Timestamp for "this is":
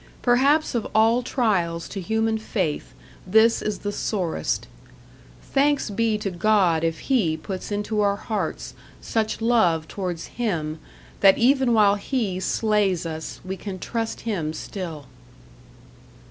3.27-3.77